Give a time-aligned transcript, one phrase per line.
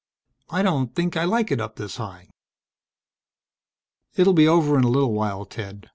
[0.49, 2.31] I don't think I like it up this high."
[4.15, 5.89] "It will be over in a little while, Ted.